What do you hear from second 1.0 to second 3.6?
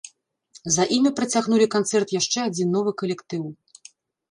працягнулі канцэрт яшчэ адзін новы калектыў.